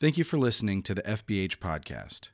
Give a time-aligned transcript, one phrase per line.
[0.00, 2.30] Thank you for listening to the FBH podcast.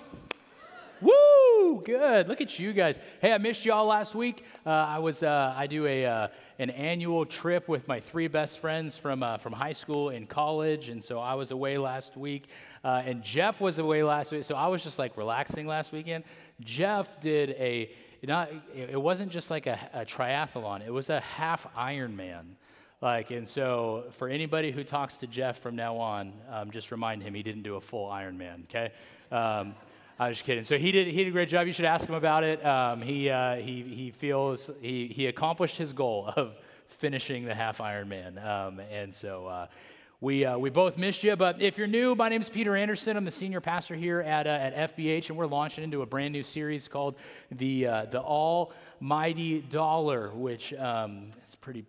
[1.00, 1.82] Woo!
[1.82, 2.28] Good.
[2.28, 3.00] Look at you guys.
[3.22, 4.44] Hey, I missed y'all last week.
[4.66, 6.28] Uh, I was uh, I do a uh,
[6.58, 10.90] an annual trip with my three best friends from uh, from high school and college,
[10.90, 12.50] and so I was away last week,
[12.84, 14.44] uh, and Jeff was away last week.
[14.44, 16.24] So I was just like relaxing last weekend.
[16.60, 17.90] Jeff did a
[18.26, 22.56] not, it wasn't just like a, a triathlon, it was a half Ironman.
[23.00, 27.22] Like, and so for anybody who talks to Jeff from now on, um, just remind
[27.22, 28.92] him he didn't do a full Ironman, okay?
[29.30, 29.74] Um,
[30.18, 30.64] I was just kidding.
[30.64, 31.66] So he did, he did a great job.
[31.66, 32.64] You should ask him about it.
[32.64, 36.56] Um, he, uh, he, he feels he, he accomplished his goal of
[36.86, 38.42] finishing the half Ironman.
[38.42, 39.66] Um, and so uh,
[40.24, 43.18] we, uh, we both missed you, but if you're new, my name is Peter Anderson.
[43.18, 46.32] I'm the senior pastor here at, uh, at FBH, and we're launching into a brand
[46.32, 47.16] new series called
[47.50, 51.84] the, uh, the Almighty Dollar, which um, is pretty,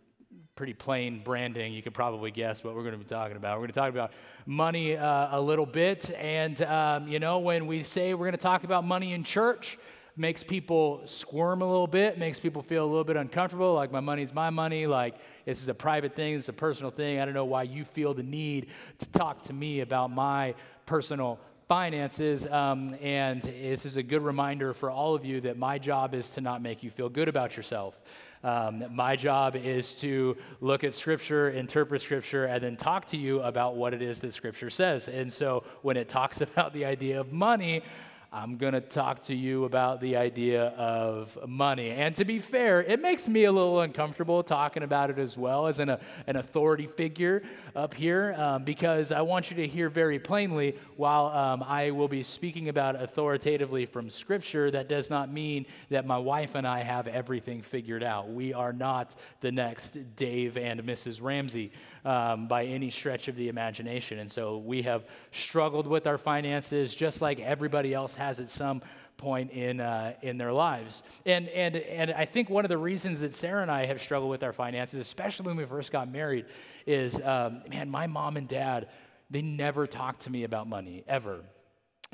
[0.54, 1.72] pretty plain branding.
[1.72, 3.54] You could probably guess what we're going to be talking about.
[3.54, 4.12] We're going to talk about
[4.46, 8.38] money uh, a little bit, and um, you know, when we say we're going to
[8.38, 9.78] talk about money in church,
[10.18, 14.00] makes people squirm a little bit, makes people feel a little bit uncomfortable, like my
[14.00, 17.20] money's my money, like this is a private thing, it's a personal thing.
[17.20, 18.68] I don't know why you feel the need
[19.00, 20.56] to talk to me about my
[20.86, 22.46] personal finances.
[22.46, 26.30] Um, and this is a good reminder for all of you that my job is
[26.32, 28.00] to not make you feel good about yourself.
[28.44, 33.42] Um, my job is to look at Scripture, interpret Scripture, and then talk to you
[33.42, 35.08] about what it is that Scripture says.
[35.08, 37.82] And so when it talks about the idea of money,
[38.32, 41.92] I'm going to talk to you about the idea of money.
[41.92, 45.68] And to be fair, it makes me a little uncomfortable talking about it as well
[45.68, 47.44] as an, uh, an authority figure
[47.76, 52.08] up here um, because I want you to hear very plainly while um, I will
[52.08, 56.84] be speaking about authoritatively from Scripture, that does not mean that my wife and I
[56.84, 58.30] have everything figured out.
[58.30, 61.22] We are not the next Dave and Mrs.
[61.22, 61.72] Ramsey
[62.06, 64.20] um, by any stretch of the imagination.
[64.20, 68.82] And so we have struggled with our finances just like everybody else has at some
[69.18, 71.02] point in, uh, in their lives.
[71.26, 74.30] And, and, and I think one of the reasons that Sarah and I have struggled
[74.30, 76.46] with our finances, especially when we first got married,
[76.86, 78.90] is um, man, my mom and dad,
[79.30, 81.42] they never talked to me about money, ever.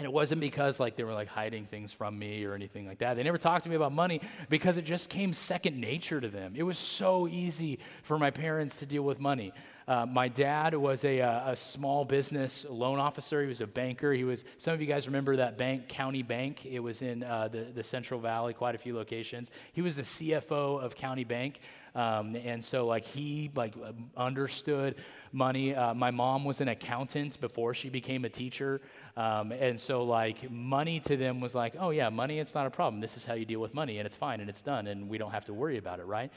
[0.01, 2.97] And it wasn't because like they were like hiding things from me or anything like
[2.97, 3.13] that.
[3.13, 4.19] They never talked to me about money
[4.49, 6.53] because it just came second nature to them.
[6.55, 9.53] It was so easy for my parents to deal with money.
[9.87, 13.41] Uh, my dad was a, uh, a, small business loan officer.
[13.41, 14.11] He was a banker.
[14.11, 16.65] He was, some of you guys remember that bank, County Bank.
[16.65, 19.51] It was in uh, the, the Central Valley, quite a few locations.
[19.71, 21.59] He was the CFO of County Bank.
[21.93, 23.73] Um, and so like he like
[24.15, 24.95] understood
[25.31, 25.75] money.
[25.75, 28.81] Uh, my mom was an accountant before she became a teacher.
[29.17, 32.69] Um, and so like money to them was like, oh yeah, money, it's not a
[32.69, 33.01] problem.
[33.01, 35.17] This is how you deal with money and it's fine and it's done and we
[35.17, 36.31] don't have to worry about it, right?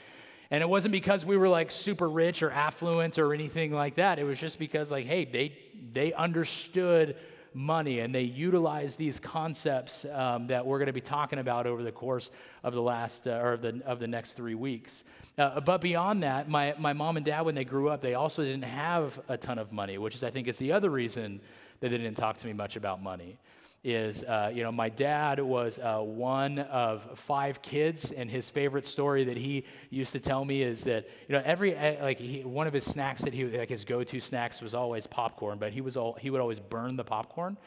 [0.51, 4.19] And it wasn't because we were like super rich or affluent or anything like that.
[4.19, 5.57] It was just because like, hey, they
[5.91, 7.15] they understood
[7.55, 11.81] money and they utilize these concepts um, that we're going to be talking about over
[11.81, 12.29] the course
[12.63, 15.03] of the last uh, or of the of the next three weeks.
[15.37, 18.43] Uh, but beyond that, my my mom and dad when they grew up, they also
[18.43, 21.39] didn't have a ton of money, which is I think is the other reason
[21.79, 23.37] that they didn't talk to me much about money
[23.85, 28.83] is, uh, you know, my dad was uh, one of five kids, and his favorite
[28.85, 32.65] story that he used to tell me is that, you know, every like he, one
[32.65, 35.95] of his snacks that he like his go-to snacks was always popcorn, but he was
[35.95, 37.57] all he would always burn the popcorn.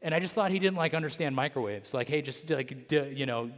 [0.00, 1.92] And I just thought he didn't like understand microwaves.
[1.92, 3.50] Like, hey, just like do, you know,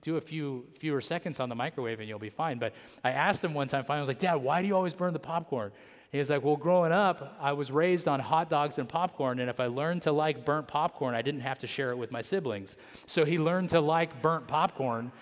[0.00, 2.58] do a few fewer seconds on the microwave and you'll be fine.
[2.58, 4.94] But I asked him one time, finally, I was like, Dad, why do you always
[4.94, 5.72] burn the popcorn?
[6.10, 9.50] He was like, Well, growing up, I was raised on hot dogs and popcorn, and
[9.50, 12.22] if I learned to like burnt popcorn, I didn't have to share it with my
[12.22, 12.76] siblings.
[13.06, 15.12] So he learned to like burnt popcorn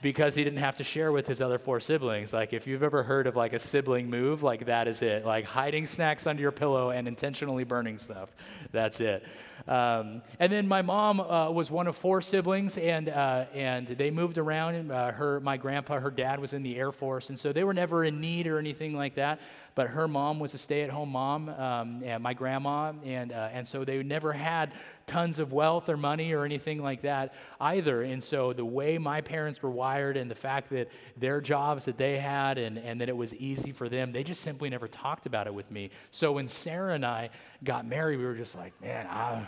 [0.00, 2.32] because he didn't have to share with his other four siblings.
[2.32, 5.26] Like, if you've ever heard of like a sibling move, like that is it.
[5.26, 8.30] Like hiding snacks under your pillow and intentionally burning stuff.
[8.70, 9.26] That's it.
[9.68, 14.10] Um, and then my mom uh, was one of four siblings, and uh, and they
[14.10, 14.90] moved around.
[14.90, 17.74] Uh, her, my grandpa, her dad was in the Air Force, and so they were
[17.74, 19.40] never in need or anything like that.
[19.74, 23.84] But her mom was a stay-at-home mom, um, and my grandma, and uh, and so
[23.84, 24.72] they never had
[25.06, 28.02] tons of wealth or money or anything like that either.
[28.02, 31.98] And so the way my parents were wired, and the fact that their jobs that
[31.98, 35.26] they had, and and that it was easy for them, they just simply never talked
[35.26, 35.90] about it with me.
[36.10, 37.28] So when Sarah and I
[37.62, 39.46] got married, we were just like, man, I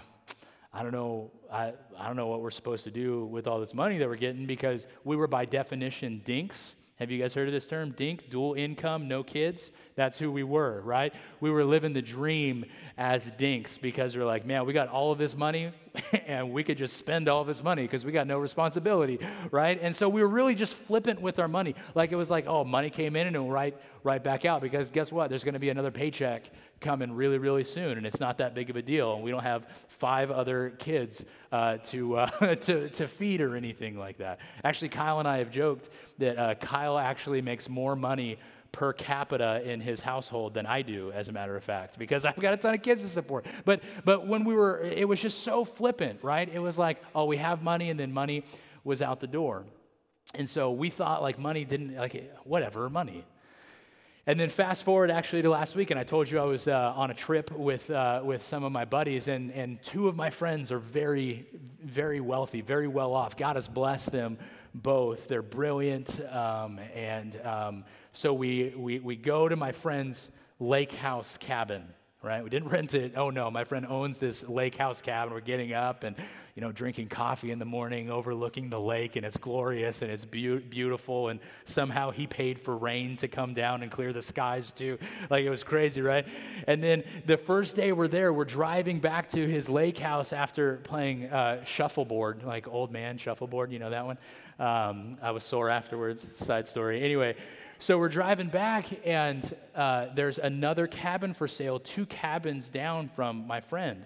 [0.72, 3.74] I don't know, I, I don't know what we're supposed to do with all this
[3.74, 6.76] money that we're getting because we were by definition dinks.
[7.00, 7.92] Have you guys heard of this term?
[7.92, 9.72] Dink, dual income, no kids.
[9.96, 11.12] That's who we were, right?
[11.40, 12.66] We were living the dream
[12.98, 15.72] as dinks because we're like, man, we got all of this money.
[16.26, 19.18] and we could just spend all this money because we got no responsibility,
[19.50, 19.78] right?
[19.80, 21.74] And so we were really just flippant with our money.
[21.94, 24.60] Like it was like, oh, money came in and it will right, right back out
[24.60, 25.30] because guess what?
[25.30, 26.50] There's going to be another paycheck
[26.80, 29.14] coming really, really soon, and it's not that big of a deal.
[29.14, 33.98] And we don't have five other kids uh, to, uh, to, to feed or anything
[33.98, 34.40] like that.
[34.64, 38.38] Actually, Kyle and I have joked that uh, Kyle actually makes more money
[38.72, 42.36] per capita in his household than I do, as a matter of fact, because I've
[42.36, 43.46] got a ton of kids to support.
[43.64, 46.48] But but when we were, it was just so flippant, right?
[46.52, 48.44] It was like, oh, we have money, and then money
[48.84, 49.64] was out the door,
[50.34, 53.24] and so we thought like money didn't like whatever money.
[54.26, 56.92] And then fast forward actually to last week, and I told you I was uh,
[56.94, 60.30] on a trip with, uh, with some of my buddies, and, and two of my
[60.30, 61.46] friends are very,
[61.82, 63.36] very wealthy, very well off.
[63.36, 64.38] God has blessed them
[64.74, 65.28] both.
[65.28, 66.20] They're brilliant.
[66.32, 71.84] Um, and um, so we, we, we go to my friend's lake house cabin
[72.22, 72.44] right?
[72.44, 73.14] We didn't rent it.
[73.16, 75.32] Oh no, my friend owns this lake house cabin.
[75.32, 76.16] We're getting up and,
[76.54, 80.26] you know, drinking coffee in the morning, overlooking the lake, and it's glorious and it's
[80.26, 81.28] be- beautiful.
[81.28, 84.98] And somehow he paid for rain to come down and clear the skies too.
[85.30, 86.26] Like it was crazy, right?
[86.66, 90.76] And then the first day we're there, we're driving back to his lake house after
[90.76, 93.72] playing uh, shuffleboard, like old man shuffleboard.
[93.72, 94.18] You know that one?
[94.58, 96.36] Um, I was sore afterwards.
[96.36, 97.02] Side story.
[97.02, 97.36] Anyway.
[97.82, 103.46] So we're driving back, and uh, there's another cabin for sale, two cabins down from
[103.46, 104.04] my friend.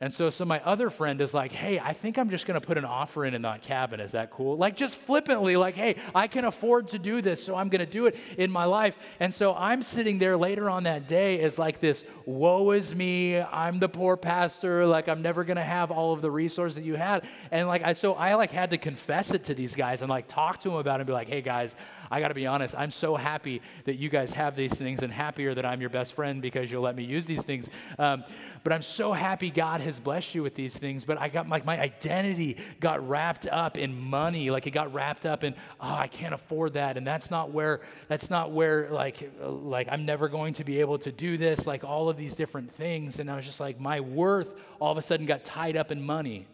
[0.00, 2.66] And so, so my other friend is like, hey, I think I'm just going to
[2.66, 4.00] put an offer in in that cabin.
[4.00, 4.58] Is that cool?
[4.58, 7.90] Like, just flippantly, like, hey, I can afford to do this, so I'm going to
[7.90, 8.98] do it in my life.
[9.18, 13.40] And so I'm sitting there later on that day as like this, woe is me,
[13.40, 16.84] I'm the poor pastor, like, I'm never going to have all of the resources that
[16.84, 17.24] you had.
[17.50, 20.28] And like, I, so I like had to confess it to these guys and like
[20.28, 21.74] talk to them about it and be like, hey, guys,
[22.14, 25.12] I got to be honest, I'm so happy that you guys have these things and
[25.12, 27.68] happier that I'm your best friend because you'll let me use these things.
[27.98, 28.22] Um,
[28.62, 31.04] but I'm so happy God has blessed you with these things.
[31.04, 34.50] But I got like my identity got wrapped up in money.
[34.50, 36.96] Like it got wrapped up in, oh, I can't afford that.
[36.96, 40.98] And that's not where, that's not where like, like I'm never going to be able
[41.00, 41.66] to do this.
[41.66, 43.18] Like all of these different things.
[43.18, 46.00] And I was just like, my worth all of a sudden got tied up in
[46.00, 46.46] money.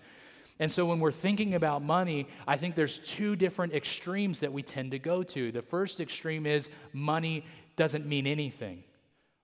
[0.61, 4.63] And so when we're thinking about money, I think there's two different extremes that we
[4.63, 5.51] tend to go to.
[5.51, 8.85] The first extreme is money doesn't mean anything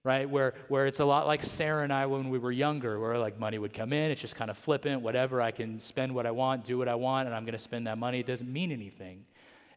[0.06, 0.30] right?
[0.30, 3.40] Where, where it's a lot like Sarah and I when we were younger, where like
[3.40, 5.42] money would come in, it's just kind of flippant, whatever.
[5.42, 7.88] I can spend what I want, do what I want, and I'm going to spend
[7.88, 8.20] that money.
[8.20, 9.24] It doesn't mean anything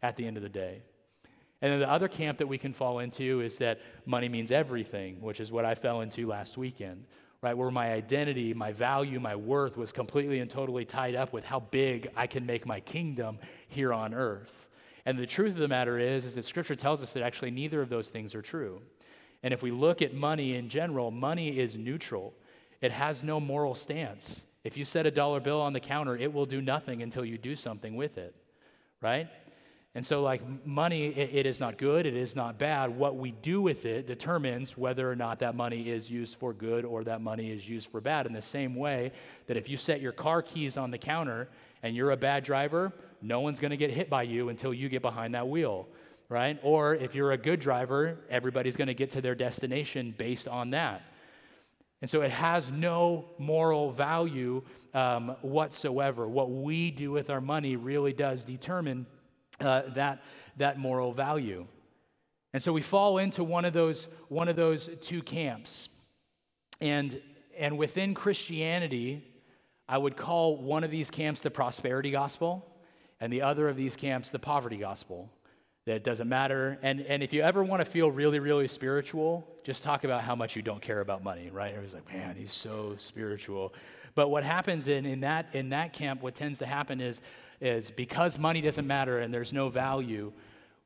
[0.04, 0.84] at the end of the day.
[1.62, 5.22] And then the other camp that we can fall into is that money means everything,
[5.22, 7.06] which is what I fell into last weekend,
[7.42, 7.58] right?
[7.58, 11.60] Where my identity, my value, my worth was completely and totally tied up with how
[11.60, 14.68] big I can make my kingdom here on earth.
[15.06, 17.82] And the truth of the matter is, is that Scripture tells us that actually neither
[17.82, 18.82] of those things are true.
[19.44, 22.34] And if we look at money in general, money is neutral,
[22.82, 24.44] it has no moral stance.
[24.64, 27.38] If you set a dollar bill on the counter, it will do nothing until you
[27.38, 28.36] do something with it,
[29.02, 29.28] right?
[30.00, 32.98] And so, like money, it, it is not good, it is not bad.
[32.98, 36.86] What we do with it determines whether or not that money is used for good
[36.86, 38.26] or that money is used for bad.
[38.26, 39.12] In the same way
[39.48, 41.50] that if you set your car keys on the counter
[41.84, 45.02] and you're a bad driver, no one's gonna get hit by you until you get
[45.02, 45.86] behind that wheel
[46.30, 46.60] right?
[46.62, 51.02] Or if you're a good driver, everybody's to get to their destination based on that.
[52.02, 54.62] And so it has no moral value
[54.94, 56.28] um, whatsoever.
[56.28, 59.08] What we do with our money really does determine
[59.62, 60.24] uh, that,
[60.58, 61.66] that moral value.
[62.54, 65.90] And so we fall into one of those, one of those two camps.
[66.82, 67.22] And,
[67.58, 69.24] and within Christianity,
[69.88, 72.66] I would call one of these camps the prosperity gospel,
[73.20, 75.30] and the other of these camps the poverty gospel
[75.86, 76.78] that it doesn't matter.
[76.82, 80.36] And, and if you ever want to feel really, really spiritual, just talk about how
[80.36, 81.70] much you don't care about money, right?
[81.70, 83.74] Everybody's like, man, he's so spiritual.
[84.16, 87.22] But what happens in, in, that, in that camp, what tends to happen is,
[87.62, 90.32] is because money doesn't matter and there's no value,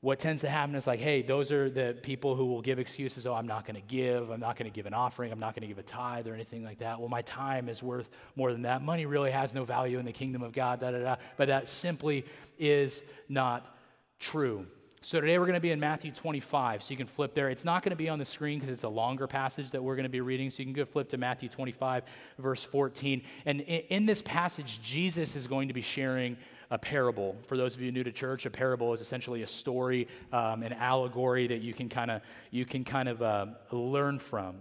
[0.02, 3.26] what tends to happen is like, hey, those are the people who will give excuses.
[3.26, 4.32] Oh, I'm not going to give.
[4.32, 5.32] I'm not going to give an offering.
[5.32, 7.00] I'm not going to give a tithe or anything like that.
[7.00, 8.82] Well, my time is worth more than that.
[8.82, 11.16] Money really has no value in the kingdom of God, da da da.
[11.38, 12.26] But that simply
[12.60, 13.78] is not
[14.20, 14.68] true.
[15.06, 16.82] So today we're going to be in Matthew 25.
[16.82, 17.50] So you can flip there.
[17.50, 19.96] It's not going to be on the screen because it's a longer passage that we're
[19.96, 20.50] going to be reading.
[20.50, 22.04] So you can go flip to Matthew 25,
[22.40, 23.22] verse 14.
[23.46, 26.38] And in this passage, Jesus is going to be sharing
[26.72, 27.36] a parable.
[27.48, 30.72] For those of you new to church, a parable is essentially a story, um, an
[30.72, 34.56] allegory that you can kind of you can kind of uh, learn from.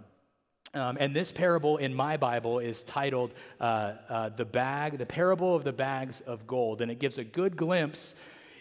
[0.73, 5.55] Um, and this parable in my Bible is titled uh, uh, "The Bag," the parable
[5.55, 8.13] of the bags of gold, and it gives a good glimpse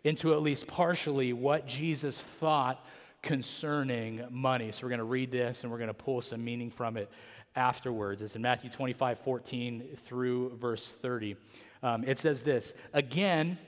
[0.05, 2.85] into at least partially what Jesus thought
[3.23, 4.73] concerning money.
[4.73, 7.11] So we're going to read this and we're going to pull some meaning from it
[7.55, 8.23] afterwards.
[8.23, 11.37] It's in Matthew 25, 14 through verse 30.
[11.83, 13.59] Um, it says this Again,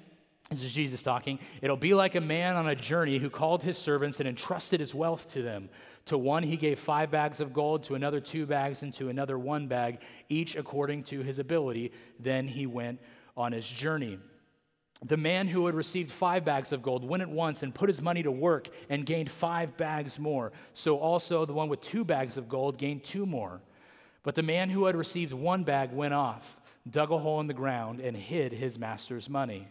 [0.51, 1.39] this is Jesus talking.
[1.63, 4.95] It'll be like a man on a journey who called his servants and entrusted his
[4.95, 5.69] wealth to them.
[6.07, 9.39] To one he gave five bags of gold, to another two bags, and to another
[9.39, 11.93] one bag, each according to his ability.
[12.21, 13.01] Then he went
[13.37, 14.19] on his journey.
[15.07, 18.01] The man who had received five bags of gold went at once and put his
[18.01, 20.51] money to work and gained five bags more.
[20.73, 23.61] So also the one with two bags of gold gained two more.
[24.23, 26.59] But the man who had received one bag went off,
[26.89, 29.69] dug a hole in the ground, and hid his master's money.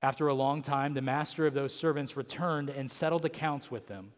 [0.00, 4.12] After a long time, the master of those servants returned and settled accounts with them.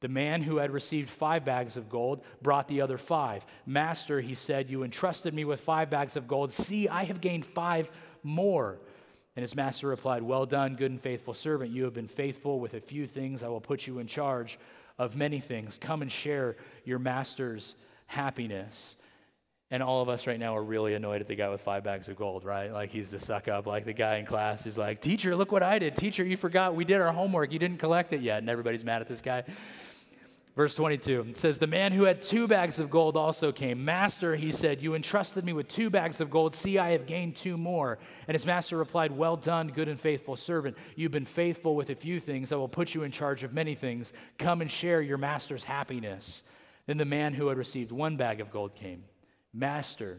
[0.00, 3.44] The man who had received five bags of gold brought the other five.
[3.66, 6.54] Master, he said, You entrusted me with five bags of gold.
[6.54, 7.90] See, I have gained five
[8.22, 8.78] more.
[9.38, 11.70] And his master replied, Well done, good and faithful servant.
[11.70, 13.44] You have been faithful with a few things.
[13.44, 14.58] I will put you in charge
[14.98, 15.78] of many things.
[15.80, 17.76] Come and share your master's
[18.06, 18.96] happiness.
[19.70, 22.08] And all of us right now are really annoyed at the guy with five bags
[22.08, 22.72] of gold, right?
[22.72, 25.62] Like he's the suck up, like the guy in class who's like, Teacher, look what
[25.62, 25.94] I did.
[25.94, 26.74] Teacher, you forgot.
[26.74, 27.52] We did our homework.
[27.52, 28.38] You didn't collect it yet.
[28.38, 29.44] And everybody's mad at this guy.
[30.58, 33.84] Verse 22 says, The man who had two bags of gold also came.
[33.84, 36.52] Master, he said, You entrusted me with two bags of gold.
[36.52, 38.00] See, I have gained two more.
[38.26, 40.76] And his master replied, Well done, good and faithful servant.
[40.96, 42.50] You've been faithful with a few things.
[42.50, 44.12] I will put you in charge of many things.
[44.36, 46.42] Come and share your master's happiness.
[46.88, 49.04] Then the man who had received one bag of gold came.
[49.54, 50.18] Master,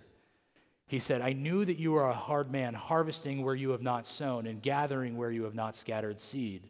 [0.88, 4.08] he said, I knew that you are a hard man, harvesting where you have not
[4.08, 6.69] sown and gathering where you have not scattered seed.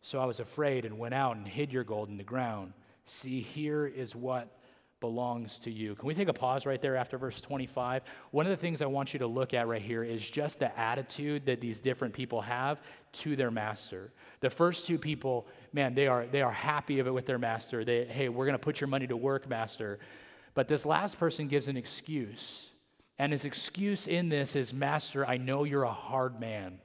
[0.00, 2.72] So I was afraid and went out and hid your gold in the ground.
[3.10, 4.56] See, here is what
[5.00, 5.96] belongs to you.
[5.96, 8.02] Can we take a pause right there after verse 25?
[8.30, 10.78] One of the things I want you to look at right here is just the
[10.78, 12.80] attitude that these different people have
[13.14, 14.12] to their master.
[14.38, 17.84] The first two people, man, they are they are happy of it with their master.
[17.84, 19.98] They, hey, we're going to put your money to work, master.
[20.54, 22.68] But this last person gives an excuse.
[23.18, 26.78] And his excuse in this is, Master, I know you're a hard man.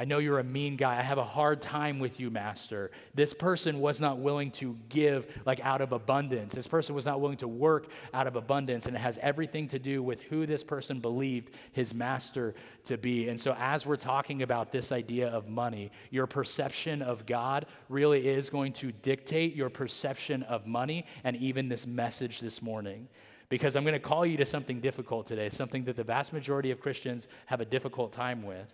[0.00, 0.96] I know you're a mean guy.
[0.96, 2.92] I have a hard time with you, master.
[3.14, 6.54] This person was not willing to give like out of abundance.
[6.54, 8.86] This person was not willing to work out of abundance.
[8.86, 13.28] And it has everything to do with who this person believed his master to be.
[13.28, 18.28] And so, as we're talking about this idea of money, your perception of God really
[18.28, 23.08] is going to dictate your perception of money and even this message this morning
[23.48, 26.70] because I'm going to call you to something difficult today, something that the vast majority
[26.70, 28.72] of Christians have a difficult time with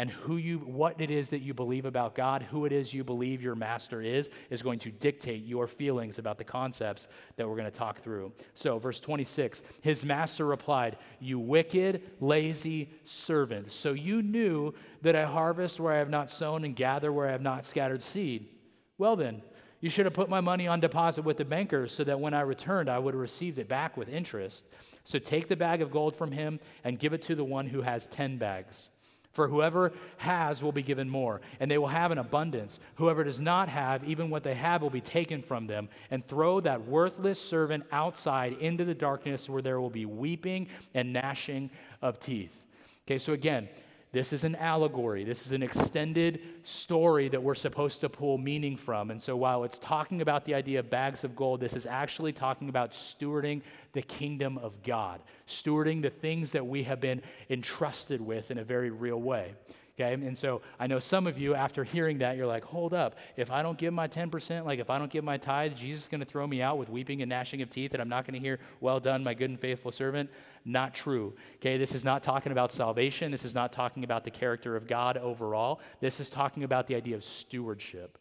[0.00, 3.04] and who you what it is that you believe about God, who it is you
[3.04, 7.54] believe your master is is going to dictate your feelings about the concepts that we're
[7.54, 8.32] going to talk through.
[8.54, 13.72] So, verse 26, his master replied, "You wicked, lazy servant.
[13.72, 17.32] So you knew that I harvest where I have not sown and gather where I
[17.32, 18.48] have not scattered seed.
[18.96, 19.42] Well then,
[19.82, 22.40] you should have put my money on deposit with the bankers so that when I
[22.40, 24.64] returned, I would have received it back with interest.
[25.04, 27.82] So take the bag of gold from him and give it to the one who
[27.82, 28.88] has 10 bags.
[29.32, 32.80] For whoever has will be given more, and they will have an abundance.
[32.96, 35.88] Whoever does not have, even what they have will be taken from them.
[36.10, 41.12] And throw that worthless servant outside into the darkness where there will be weeping and
[41.12, 41.70] gnashing
[42.02, 42.64] of teeth.
[43.06, 43.68] Okay, so again,
[44.12, 45.22] this is an allegory.
[45.22, 49.10] This is an extended story that we're supposed to pull meaning from.
[49.10, 52.32] And so while it's talking about the idea of bags of gold, this is actually
[52.32, 53.62] talking about stewarding
[53.92, 58.64] the kingdom of God, stewarding the things that we have been entrusted with in a
[58.64, 59.54] very real way.
[60.00, 63.16] Okay, and so I know some of you, after hearing that, you're like, hold up.
[63.36, 66.08] If I don't give my 10%, like if I don't give my tithe, Jesus is
[66.08, 68.34] going to throw me out with weeping and gnashing of teeth, and I'm not going
[68.34, 70.30] to hear, well done, my good and faithful servant.
[70.64, 71.34] Not true.
[71.56, 73.30] Okay, this is not talking about salvation.
[73.30, 75.80] This is not talking about the character of God overall.
[76.00, 78.16] This is talking about the idea of stewardship.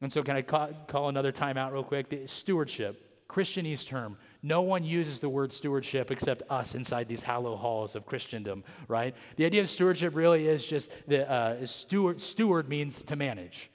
[0.00, 2.08] And so, can I call, call another time out real quick?
[2.08, 7.56] The stewardship, Christianese term no one uses the word stewardship except us inside these hollow
[7.56, 9.14] halls of Christendom, right?
[9.36, 13.70] The idea of stewardship really is just the uh, steward, steward means to manage.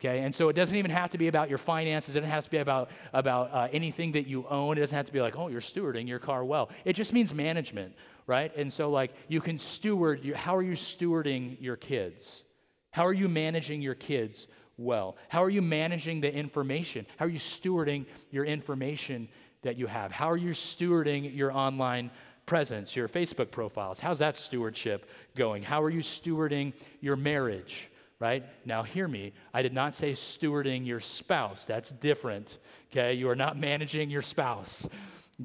[0.00, 2.14] Okay, and so it doesn't even have to be about your finances.
[2.14, 4.78] It doesn't have to be about, about uh, anything that you own.
[4.78, 6.70] It doesn't have to be like, oh, you're stewarding your car well.
[6.84, 7.94] It just means management,
[8.28, 8.56] right?
[8.56, 12.44] And so, like, you can steward, your, how are you stewarding your kids?
[12.92, 14.46] How are you managing your kids
[14.76, 15.16] well?
[15.28, 17.04] How are you managing the information?
[17.16, 19.28] How are you stewarding your information
[19.62, 20.12] that you have?
[20.12, 22.10] How are you stewarding your online
[22.46, 24.00] presence, your Facebook profiles?
[24.00, 25.62] How's that stewardship going?
[25.62, 27.88] How are you stewarding your marriage?
[28.20, 28.44] Right?
[28.64, 29.32] Now, hear me.
[29.54, 31.64] I did not say stewarding your spouse.
[31.64, 32.58] That's different.
[32.90, 33.14] Okay?
[33.14, 34.88] You are not managing your spouse.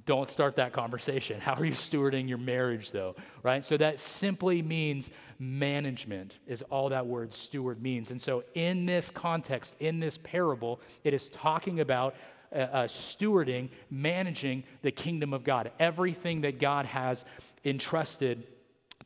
[0.07, 1.39] Don't start that conversation.
[1.39, 3.15] How are you stewarding your marriage, though?
[3.43, 3.63] Right?
[3.63, 8.09] So that simply means management, is all that word steward means.
[8.09, 12.15] And so, in this context, in this parable, it is talking about
[12.53, 17.25] uh, uh, stewarding, managing the kingdom of God, everything that God has
[17.65, 18.43] entrusted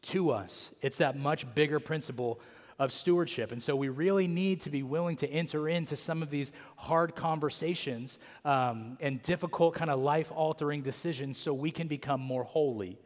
[0.04, 0.72] to us.
[0.82, 2.40] It's that much bigger principle
[2.80, 3.52] of stewardship.
[3.52, 7.16] And so we really need to be willing to enter into some of these hard
[7.16, 13.00] conversations um, and difficult, kind of life altering decisions so we can become more holy.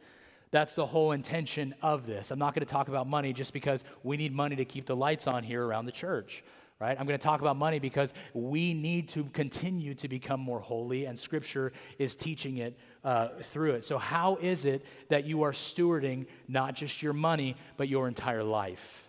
[0.52, 2.32] That's the whole intention of this.
[2.32, 4.96] I'm not going to talk about money just because we need money to keep the
[4.96, 6.44] lights on here around the church
[6.82, 6.98] right?
[7.00, 11.06] I'm going to talk about money because we need to continue to become more holy,
[11.06, 13.86] and Scripture is teaching it uh, through it.
[13.86, 18.44] So, how is it that you are stewarding not just your money, but your entire
[18.44, 19.08] life?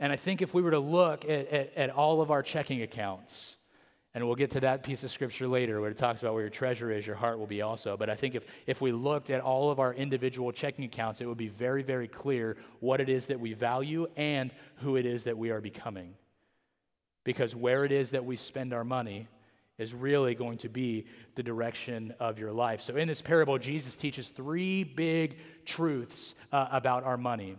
[0.00, 2.82] And I think if we were to look at, at, at all of our checking
[2.82, 3.56] accounts,
[4.12, 6.50] and we'll get to that piece of scripture later where it talks about where your
[6.50, 7.96] treasure is, your heart will be also.
[7.96, 11.26] But I think if, if we looked at all of our individual checking accounts, it
[11.26, 15.24] would be very, very clear what it is that we value and who it is
[15.24, 16.14] that we are becoming.
[17.22, 19.28] Because where it is that we spend our money
[19.78, 22.80] is really going to be the direction of your life.
[22.80, 27.56] So in this parable, Jesus teaches three big truths uh, about our money.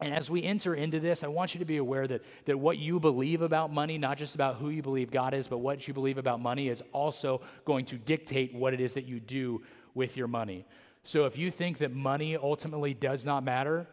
[0.00, 2.76] And as we enter into this, I want you to be aware that, that what
[2.76, 5.94] you believe about money, not just about who you believe God is, but what you
[5.94, 9.62] believe about money, is also going to dictate what it is that you do
[9.94, 10.66] with your money.
[11.02, 13.86] So if you think that money ultimately does not matter,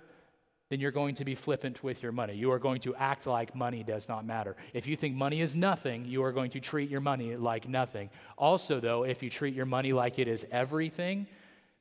[0.69, 2.33] then you're going to be flippant with your money.
[2.33, 4.55] You are going to act like money does not matter.
[4.73, 8.09] If you think money is nothing, you are going to treat your money like nothing.
[8.37, 11.27] Also, though, if you treat your money like it is everything,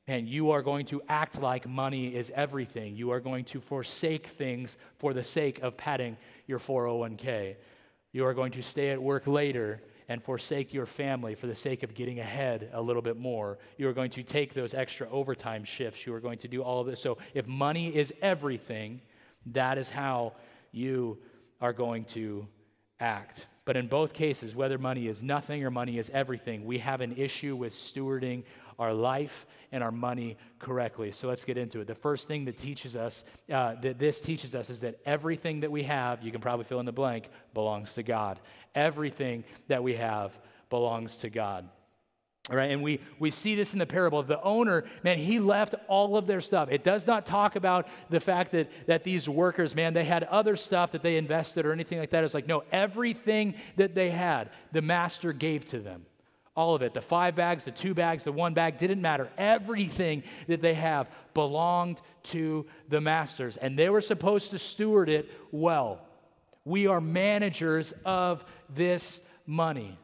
[0.07, 2.95] and you are going to act like money is everything.
[2.95, 7.55] You are going to forsake things for the sake of padding your 401k.
[8.11, 11.83] You are going to stay at work later and forsake your family for the sake
[11.83, 13.57] of getting ahead a little bit more.
[13.77, 16.05] You are going to take those extra overtime shifts.
[16.05, 17.01] You are going to do all of this.
[17.01, 19.01] So, if money is everything,
[19.47, 20.33] that is how
[20.71, 21.19] you
[21.61, 22.47] are going to
[22.99, 23.45] act.
[23.65, 27.15] But in both cases, whether money is nothing or money is everything, we have an
[27.15, 28.43] issue with stewarding
[28.77, 31.11] our life and our money correctly.
[31.11, 31.87] So let's get into it.
[31.87, 35.71] The first thing that teaches us, uh, that this teaches us, is that everything that
[35.71, 38.39] we have, you can probably fill in the blank, belongs to God.
[38.75, 40.37] Everything that we have
[40.69, 41.69] belongs to God.
[42.49, 44.21] All right, and we, we see this in the parable.
[44.21, 46.67] The owner, man, he left all of their stuff.
[46.69, 50.57] It does not talk about the fact that, that these workers, man, they had other
[50.57, 52.25] stuff that they invested or anything like that.
[52.25, 56.05] It's like, no, everything that they had, the master gave to them.
[56.53, 56.93] All of it.
[56.93, 59.29] The five bags, the two bags, the one bag, didn't matter.
[59.37, 65.31] Everything that they have belonged to the masters, and they were supposed to steward it
[65.51, 66.05] well.
[66.65, 69.97] We are managers of this money.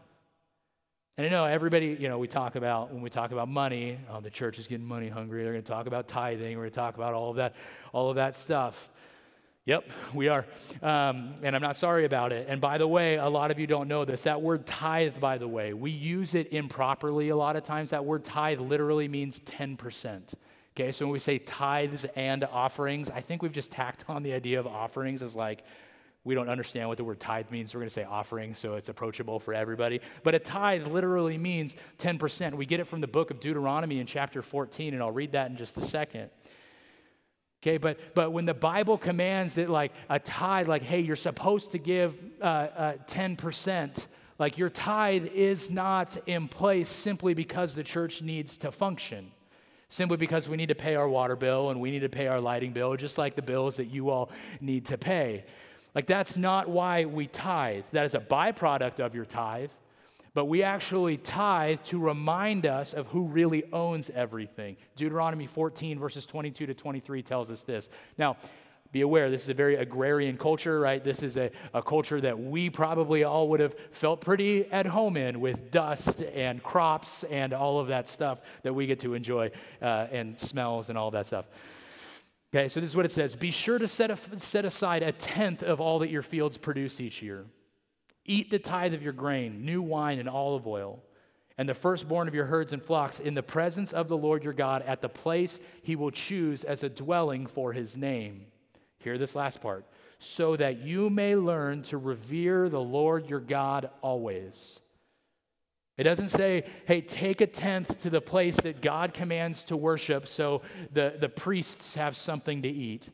[1.19, 4.21] And I know everybody, you know, we talk about, when we talk about money, oh,
[4.21, 5.43] the church is getting money hungry.
[5.43, 6.55] They're going to talk about tithing.
[6.55, 7.55] We're going to talk about all of that,
[7.91, 8.89] all of that stuff.
[9.65, 10.45] Yep, we are.
[10.82, 12.47] Um, and I'm not sorry about it.
[12.47, 14.23] And by the way, a lot of you don't know this.
[14.23, 17.89] That word tithe, by the way, we use it improperly a lot of times.
[17.89, 20.36] That word tithe literally means 10%.
[20.73, 24.32] Okay, so when we say tithes and offerings, I think we've just tacked on the
[24.32, 25.65] idea of offerings as like,
[26.23, 27.73] we don't understand what the word tithe means.
[27.73, 30.01] We're going to say offering so it's approachable for everybody.
[30.23, 32.55] But a tithe literally means 10%.
[32.55, 35.49] We get it from the book of Deuteronomy in chapter 14, and I'll read that
[35.49, 36.29] in just a second.
[37.62, 41.71] Okay, but, but when the Bible commands that, like a tithe, like, hey, you're supposed
[41.71, 47.84] to give uh, uh, 10%, like your tithe is not in place simply because the
[47.84, 49.32] church needs to function,
[49.89, 52.39] simply because we need to pay our water bill and we need to pay our
[52.39, 55.43] lighting bill, just like the bills that you all need to pay.
[55.95, 57.86] Like, that's not why we tithe.
[57.91, 59.71] That is a byproduct of your tithe.
[60.34, 64.78] But we actually tithe to remind us of who really owns everything.
[64.95, 67.89] Deuteronomy 14, verses 22 to 23 tells us this.
[68.17, 68.38] Now,
[68.91, 71.04] be aware, this is a very agrarian culture, right?
[71.04, 75.15] This is a, a culture that we probably all would have felt pretty at home
[75.15, 79.52] in with dust and crops and all of that stuff that we get to enjoy
[79.82, 81.47] uh, and smells and all that stuff.
[82.53, 85.12] Okay, so this is what it says Be sure to set, a, set aside a
[85.12, 87.45] tenth of all that your fields produce each year.
[88.25, 91.03] Eat the tithe of your grain, new wine, and olive oil,
[91.57, 94.53] and the firstborn of your herds and flocks in the presence of the Lord your
[94.53, 98.45] God at the place he will choose as a dwelling for his name.
[98.99, 99.85] Hear this last part
[100.19, 104.81] so that you may learn to revere the Lord your God always.
[105.99, 110.29] It doesn't say, hey, take a tenth to the place that God commands to worship
[110.29, 110.62] so
[110.93, 113.09] the, the priests have something to eat.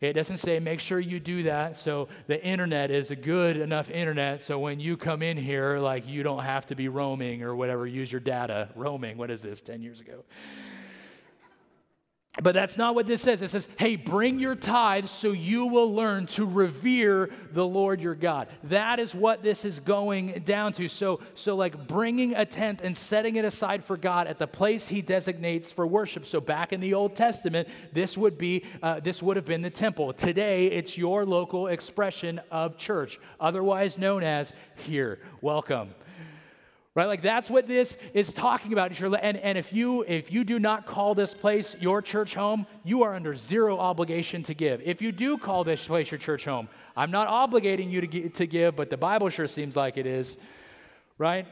[0.00, 3.90] It doesn't say make sure you do that so the internet is a good enough
[3.90, 7.56] internet so when you come in here, like you don't have to be roaming or
[7.56, 8.68] whatever, use your data.
[8.76, 10.22] Roaming, what is this, 10 years ago?
[12.42, 13.40] But that's not what this says.
[13.40, 18.14] It says, hey, bring your tithes so you will learn to revere the Lord your
[18.14, 18.48] God.
[18.64, 20.86] That is what this is going down to.
[20.88, 24.88] So, so like bringing a tenth and setting it aside for God at the place
[24.88, 26.26] he designates for worship.
[26.26, 29.70] So back in the Old Testament, this would be, uh, this would have been the
[29.70, 30.12] temple.
[30.12, 35.20] Today, it's your local expression of church, otherwise known as here.
[35.40, 35.94] Welcome
[36.96, 37.06] right?
[37.06, 38.98] Like that's what this is talking about.
[39.00, 43.04] And, and if you if you do not call this place your church home you
[43.04, 44.80] are under zero obligation to give.
[44.82, 48.46] If you do call this place your church home i'm not obligating you to, to
[48.46, 50.38] give but the bible sure seems like it is
[51.18, 51.46] right?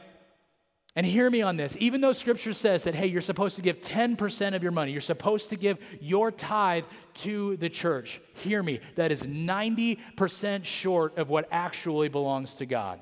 [0.97, 1.75] And hear me on this.
[1.79, 5.01] Even though scripture says that hey you're supposed to give 10% of your money you're
[5.01, 11.29] supposed to give your tithe to the church hear me that is 90% short of
[11.29, 12.99] what actually belongs to god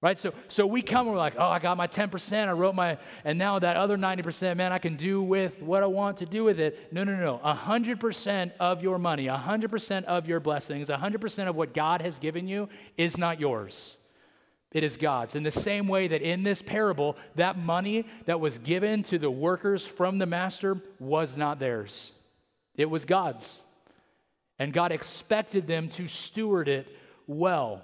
[0.00, 0.18] right?
[0.18, 2.98] So, so we come and we're like, oh, I got my 10%, I wrote my,
[3.24, 6.44] and now that other 90%, man, I can do with what I want to do
[6.44, 6.92] with it.
[6.92, 7.40] No, no, no.
[7.44, 12.68] 100% of your money, 100% of your blessings, 100% of what God has given you
[12.96, 13.96] is not yours.
[14.72, 15.34] It is God's.
[15.34, 19.30] In the same way that in this parable, that money that was given to the
[19.30, 22.12] workers from the master was not theirs,
[22.76, 23.62] it was God's.
[24.58, 26.86] And God expected them to steward it
[27.26, 27.82] well.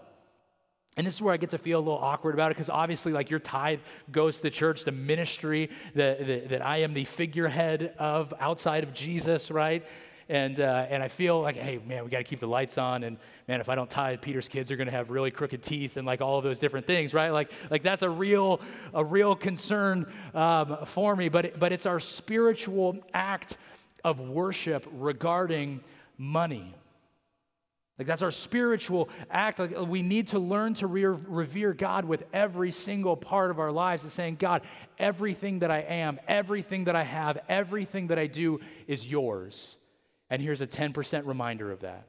[0.96, 3.12] And this is where I get to feel a little awkward about it because obviously,
[3.12, 3.80] like your tithe
[4.10, 8.94] goes to the church, the ministry that, that I am the figurehead of outside of
[8.94, 9.84] Jesus, right?
[10.28, 13.04] And, uh, and I feel like, hey, man, we got to keep the lights on.
[13.04, 15.96] And man, if I don't tithe, Peter's kids are going to have really crooked teeth
[15.96, 17.30] and like all of those different things, right?
[17.30, 18.60] Like, like that's a real,
[18.92, 21.28] a real concern um, for me.
[21.28, 23.56] But, but it's our spiritual act
[24.02, 25.80] of worship regarding
[26.18, 26.74] money.
[27.98, 29.58] Like that's our spiritual act.
[29.58, 33.72] Like we need to learn to re- revere God with every single part of our
[33.72, 34.62] lives and saying, God,
[34.98, 39.76] everything that I am, everything that I have, everything that I do is yours.
[40.28, 42.06] And here's a 10% reminder of that.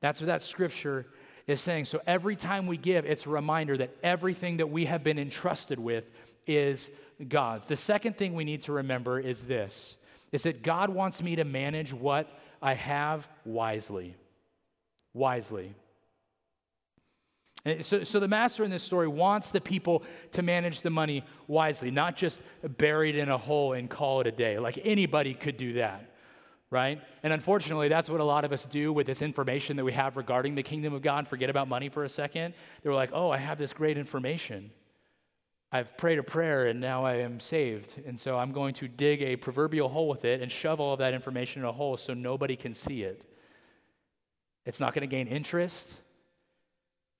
[0.00, 1.06] That's what that scripture
[1.46, 1.86] is saying.
[1.86, 5.78] So every time we give, it's a reminder that everything that we have been entrusted
[5.78, 6.04] with
[6.46, 6.90] is
[7.26, 7.68] God's.
[7.68, 9.96] The second thing we need to remember is this
[10.30, 12.28] is that God wants me to manage what
[12.60, 14.14] I have wisely
[15.14, 15.74] wisely.
[17.82, 21.90] So, so the master in this story wants the people to manage the money wisely,
[21.90, 24.58] not just buried in a hole and call it a day.
[24.58, 26.14] Like anybody could do that,
[26.70, 27.00] right?
[27.22, 30.16] And unfortunately, that's what a lot of us do with this information that we have
[30.16, 31.28] regarding the kingdom of God.
[31.28, 32.54] Forget about money for a second.
[32.82, 34.70] They were like, oh, I have this great information.
[35.70, 38.00] I've prayed a prayer and now I am saved.
[38.06, 41.00] And so I'm going to dig a proverbial hole with it and shove all of
[41.00, 43.27] that information in a hole so nobody can see it.
[44.64, 45.94] It's not going to gain interest.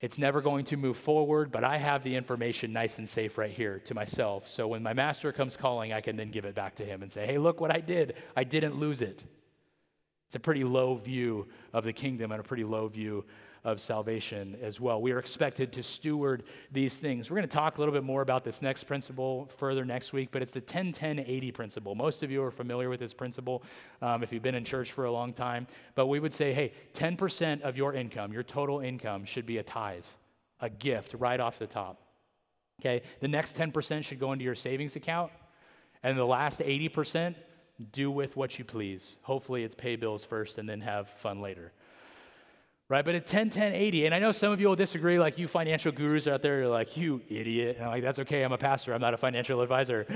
[0.01, 3.51] It's never going to move forward, but I have the information nice and safe right
[3.51, 4.47] here to myself.
[4.47, 7.11] So when my master comes calling, I can then give it back to him and
[7.11, 8.13] say, hey, look what I did.
[8.35, 9.23] I didn't lose it.
[10.27, 13.25] It's a pretty low view of the kingdom and a pretty low view
[13.63, 15.01] of salvation as well.
[15.01, 17.29] We are expected to steward these things.
[17.29, 20.29] We're going to talk a little bit more about this next principle further next week,
[20.31, 21.95] but it's the 10 10 80 principle.
[21.95, 23.63] Most of you are familiar with this principle
[24.01, 25.67] um, if you've been in church for a long time.
[25.95, 29.63] But we would say, hey, 10% of your income, your total income, should be a
[29.63, 30.05] tithe,
[30.59, 32.01] a gift right off the top.
[32.79, 33.01] Okay?
[33.19, 35.31] The next 10% should go into your savings account,
[36.01, 37.35] and the last 80%,
[37.91, 39.17] do with what you please.
[39.21, 41.71] Hopefully, it's pay bills first and then have fun later
[42.89, 43.05] right?
[43.05, 45.47] But at 10, 10, 80, and I know some of you will disagree, like you
[45.47, 47.77] financial gurus out there, you're like, you idiot.
[47.77, 50.07] And I'm like, that's okay, I'm a pastor, I'm not a financial advisor.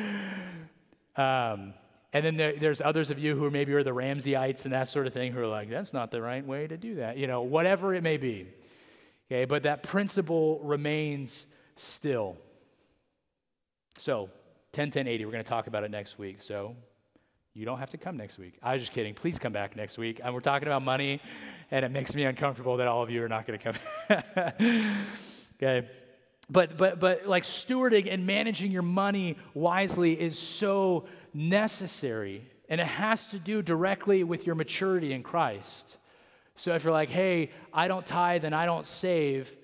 [1.15, 1.75] Um,
[2.11, 5.05] and then there, there's others of you who maybe are the Ramseyites and that sort
[5.05, 7.43] of thing who are like, that's not the right way to do that, you know,
[7.43, 8.47] whatever it may be.
[9.31, 12.37] Okay, but that principle remains still.
[13.97, 14.29] So,
[14.73, 16.41] 10, 10, 80, we're going to talk about it next week.
[16.41, 16.75] So,
[17.55, 18.57] you don't have to come next week.
[18.63, 19.13] I was just kidding.
[19.13, 20.19] Please come back next week.
[20.23, 21.21] And we're talking about money,
[21.69, 23.73] and it makes me uncomfortable that all of you are not going to
[24.09, 24.95] come.
[25.61, 25.87] okay.
[26.49, 32.49] But, but, but like stewarding and managing your money wisely is so necessary.
[32.69, 35.97] And it has to do directly with your maturity in Christ.
[36.55, 39.55] So if you're like, hey, I don't tithe and I don't save,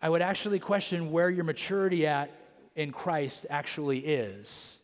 [0.00, 2.30] I would actually question where your maturity at
[2.76, 4.78] in Christ actually is.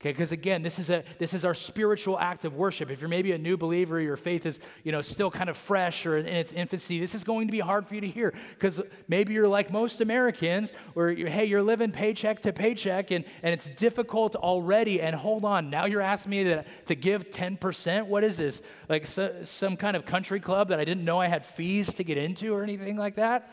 [0.00, 2.90] Okay, because again, this is a this is our spiritual act of worship.
[2.90, 6.04] If you're maybe a new believer, your faith is you know still kind of fresh
[6.04, 7.00] or in its infancy.
[7.00, 10.02] This is going to be hard for you to hear because maybe you're like most
[10.02, 15.00] Americans, where you're, hey, you're living paycheck to paycheck, and and it's difficult already.
[15.00, 18.06] And hold on, now you're asking me to, to give 10%.
[18.06, 18.62] What is this?
[18.90, 22.04] Like so, some kind of country club that I didn't know I had fees to
[22.04, 23.50] get into or anything like that?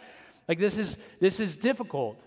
[0.49, 2.21] Like this is this is difficult.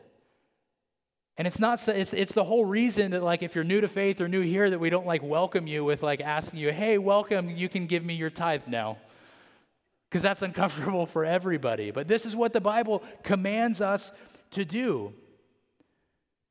[1.36, 4.20] And it's not, it's, it's the whole reason that, like, if you're new to faith
[4.20, 7.50] or new here, that we don't, like, welcome you with, like, asking you, hey, welcome,
[7.50, 8.98] you can give me your tithe now.
[10.08, 11.90] Because that's uncomfortable for everybody.
[11.90, 14.12] But this is what the Bible commands us
[14.52, 15.12] to do.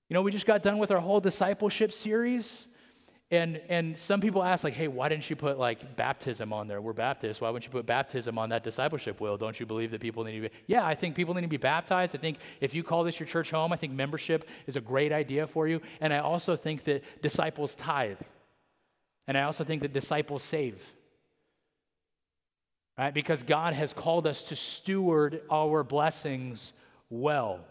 [0.10, 2.68] You know, we just got done with our whole discipleship series.
[3.32, 6.82] And, and some people ask, like, hey, why didn't you put like baptism on there?
[6.82, 7.42] We're Baptists.
[7.42, 9.38] Why wouldn't you put baptism on that discipleship wheel?
[9.38, 10.56] Don't you believe that people need to be?
[10.68, 12.16] Yeah, I think people need to be baptized.
[12.16, 15.12] I think if you call this your church home, I think membership is a great
[15.12, 15.82] idea for you.
[16.00, 18.22] And I also think that disciples tithe.
[19.28, 20.86] And I also think that disciples save.
[22.98, 23.14] Right?
[23.14, 26.74] Because God has called us to steward our blessings
[27.10, 27.62] well.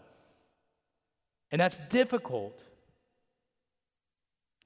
[1.51, 2.59] And that's difficult.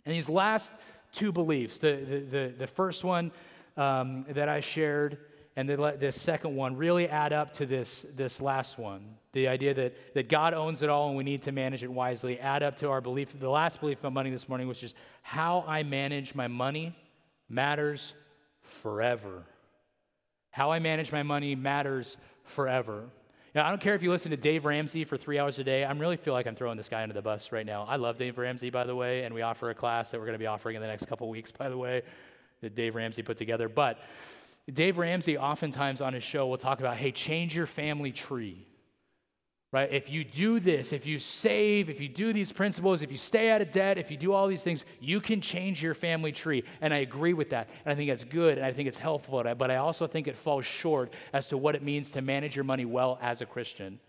[0.07, 0.71] And these last
[1.11, 3.29] two beliefs, the, the, the, the first one
[3.75, 5.17] um, that I shared
[5.57, 9.01] and the, the second one really add up to this, this last one.
[9.33, 12.39] The idea that, that God owns it all and we need to manage it wisely,
[12.39, 13.37] add up to our belief.
[13.37, 16.95] The last belief about money this morning, which is how I manage my money
[17.49, 18.13] matters
[18.61, 19.43] forever.
[20.51, 22.15] How I manage my money matters
[22.45, 23.09] forever.
[23.57, 25.83] Now, I don't care if you listen to Dave Ramsey for three hours a day.
[25.83, 27.87] I really feel like I'm throwing this guy under the bus right now.
[27.89, 30.35] I love Dave Ramsey, by the way, and we offer a class that we're going
[30.35, 32.03] to be offering in the next couple weeks, by the way,
[32.61, 33.67] that Dave Ramsey put together.
[33.67, 33.99] But
[34.71, 38.67] Dave Ramsey, oftentimes on his show, will talk about hey, change your family tree
[39.71, 39.91] right?
[39.91, 43.51] If you do this, if you save, if you do these principles, if you stay
[43.51, 46.63] out of debt, if you do all these things, you can change your family tree.
[46.79, 47.69] And I agree with that.
[47.83, 49.43] And I think that's good and I think it's helpful.
[49.57, 52.63] But I also think it falls short as to what it means to manage your
[52.63, 53.99] money well as a Christian.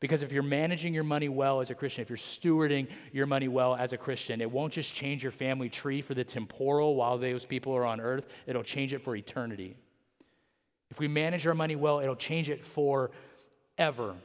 [0.00, 3.48] Because if you're managing your money well as a Christian, if you're stewarding your money
[3.48, 7.16] well as a Christian, it won't just change your family tree for the temporal while
[7.16, 9.76] those people are on earth, it'll change it for eternity.
[10.90, 14.16] If we manage our money well, it'll change it forever.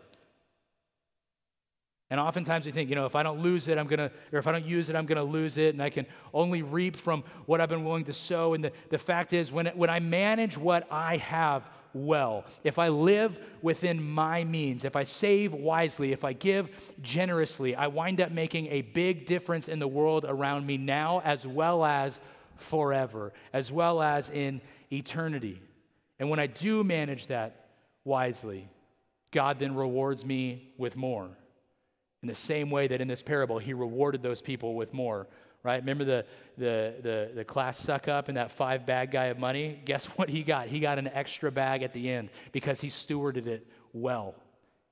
[2.12, 4.40] And oftentimes we think, you know, if I don't lose it, I'm going to, or
[4.40, 6.96] if I don't use it, I'm going to lose it, and I can only reap
[6.96, 8.56] from what I've been willing to sow.
[8.56, 12.88] And the, the fact is, when, when I manage what I have well, if I
[12.90, 16.70] live within my means, if I save wisely, if I give
[17.02, 21.46] generously, I wind up making a big difference in the world around me now, as
[21.46, 22.20] well as
[22.58, 25.62] forever, as well as in eternity.
[26.20, 27.68] And when I do manage that
[28.04, 28.68] wisely,
[29.32, 31.30] God then rewards me with more.
[32.22, 35.28] In the same way that in this parable, he rewarded those people with more,
[35.64, 35.80] right?
[35.80, 36.26] Remember the,
[36.58, 39.82] the, the, the class suck up and that five bag guy of money?
[39.86, 40.68] Guess what he got?
[40.68, 44.36] He got an extra bag at the end because he stewarded it well.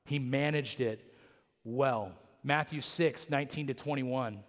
[0.05, 1.13] He managed it
[1.63, 2.13] well.
[2.43, 4.39] Matthew 6, 19 to 21.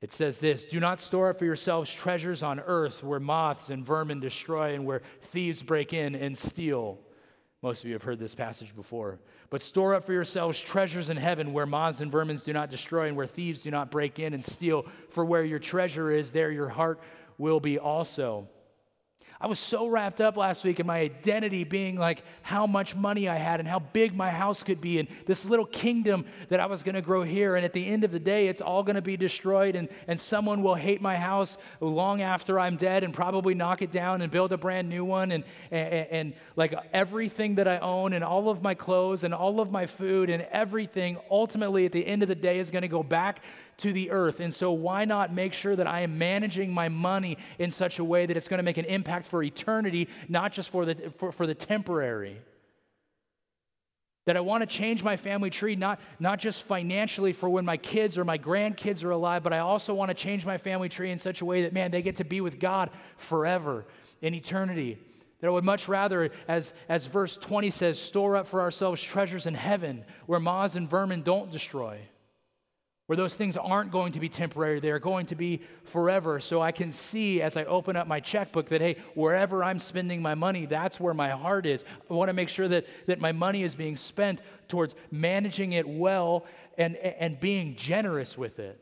[0.00, 3.84] It says this Do not store up for yourselves treasures on earth where moths and
[3.84, 6.98] vermin destroy and where thieves break in and steal.
[7.62, 9.18] Most of you have heard this passage before.
[9.50, 13.08] But store up for yourselves treasures in heaven where moths and vermin do not destroy
[13.08, 14.86] and where thieves do not break in and steal.
[15.10, 17.00] For where your treasure is, there your heart
[17.36, 18.48] will be also.
[19.42, 23.26] I was so wrapped up last week in my identity being like how much money
[23.26, 26.66] I had and how big my house could be and this little kingdom that I
[26.66, 27.56] was going to grow here.
[27.56, 30.20] And at the end of the day, it's all going to be destroyed and, and
[30.20, 34.30] someone will hate my house long after I'm dead and probably knock it down and
[34.30, 35.32] build a brand new one.
[35.32, 39.60] And, and, and like everything that I own and all of my clothes and all
[39.60, 42.88] of my food and everything ultimately at the end of the day is going to
[42.88, 43.42] go back
[43.80, 44.40] to the earth.
[44.40, 48.04] And so, why not make sure that I am managing my money in such a
[48.04, 51.32] way that it's going to make an impact for eternity, not just for the, for,
[51.32, 52.40] for the temporary?
[54.26, 57.76] That I want to change my family tree, not, not just financially for when my
[57.76, 61.10] kids or my grandkids are alive, but I also want to change my family tree
[61.10, 63.86] in such a way that, man, they get to be with God forever
[64.20, 64.98] in eternity.
[65.40, 69.46] That I would much rather, as, as verse 20 says, store up for ourselves treasures
[69.46, 72.00] in heaven where moths and vermin don't destroy
[73.10, 76.38] where those things aren't going to be temporary, they're going to be forever.
[76.38, 80.22] So I can see as I open up my checkbook that, hey, wherever I'm spending
[80.22, 81.84] my money, that's where my heart is.
[82.08, 85.88] I want to make sure that, that my money is being spent towards managing it
[85.88, 86.46] well
[86.78, 88.80] and, and being generous with it.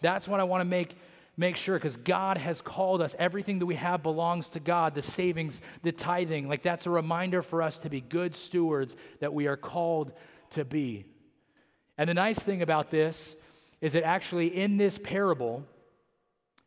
[0.00, 0.96] That's what I want to make
[1.36, 3.16] make sure because God has called us.
[3.18, 6.48] Everything that we have belongs to God the savings, the tithing.
[6.48, 10.12] Like that's a reminder for us to be good stewards that we are called
[10.50, 11.06] to be.
[12.00, 13.36] And the nice thing about this
[13.82, 15.66] is that actually in this parable,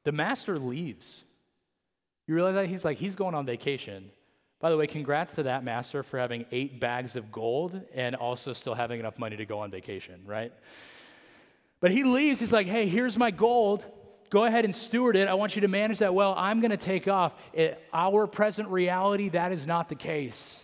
[0.03, 1.23] the master leaves.
[2.27, 2.67] You realize that?
[2.67, 4.11] He's like, he's going on vacation.
[4.59, 8.53] By the way, congrats to that master for having eight bags of gold and also
[8.53, 10.53] still having enough money to go on vacation, right?
[11.79, 12.39] But he leaves.
[12.39, 13.83] He's like, hey, here's my gold.
[14.29, 15.27] Go ahead and steward it.
[15.27, 16.35] I want you to manage that well.
[16.37, 17.33] I'm going to take off.
[17.53, 20.62] It, our present reality, that is not the case.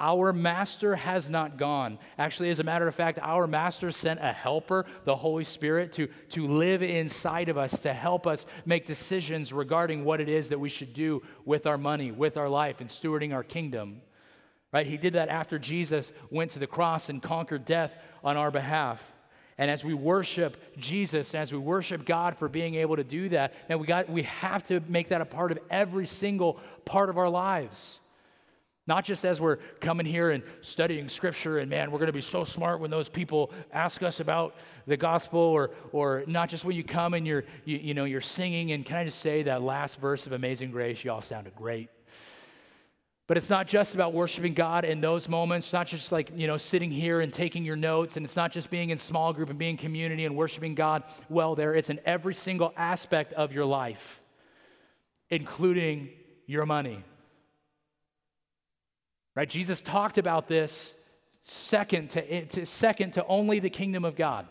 [0.00, 1.98] Our master has not gone.
[2.18, 6.08] Actually, as a matter of fact, our master sent a helper, the Holy Spirit, to,
[6.30, 10.58] to live inside of us, to help us make decisions regarding what it is that
[10.58, 14.00] we should do with our money, with our life, and stewarding our kingdom.
[14.72, 14.86] Right?
[14.86, 19.12] He did that after Jesus went to the cross and conquered death on our behalf.
[19.58, 23.28] And as we worship Jesus, and as we worship God for being able to do
[23.28, 27.10] that, and we got we have to make that a part of every single part
[27.10, 28.00] of our lives.
[28.86, 32.20] Not just as we're coming here and studying scripture, and man, we're going to be
[32.20, 36.74] so smart when those people ask us about the gospel, or, or not just when
[36.74, 38.72] you come and you're, you, you know, you're singing.
[38.72, 41.90] And can I just say that last verse of Amazing Grace, y'all sounded great.
[43.28, 45.68] But it's not just about worshiping God in those moments.
[45.68, 48.16] It's not just like, you know, sitting here and taking your notes.
[48.16, 51.54] And it's not just being in small group and being community and worshiping God well
[51.54, 51.72] there.
[51.72, 54.20] It's in every single aspect of your life,
[55.30, 56.10] including
[56.46, 57.04] your money.
[59.34, 59.48] Right?
[59.48, 60.94] Jesus talked about this
[61.42, 64.46] second to, to, second to only the kingdom of God.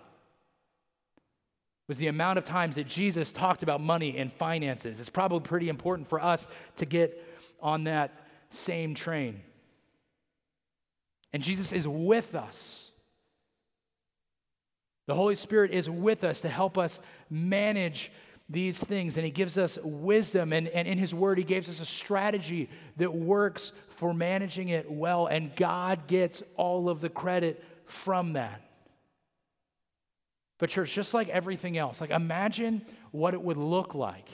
[1.88, 5.00] Was the amount of times that Jesus talked about money and finances.
[5.00, 7.22] It's probably pretty important for us to get
[7.62, 8.12] on that
[8.50, 9.42] same train.
[11.34, 12.92] And Jesus is with us.
[15.08, 18.12] The Holy Spirit is with us to help us manage
[18.52, 19.18] these things.
[19.18, 20.54] And He gives us wisdom.
[20.54, 24.92] And, and in His Word, He gives us a strategy that works for managing it
[24.92, 28.62] well, and God gets all of the credit from that.
[30.58, 34.28] But, church, just like everything else, like imagine what it would look like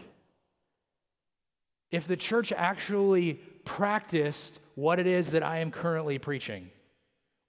[1.91, 6.69] if the church actually practiced what it is that I am currently preaching,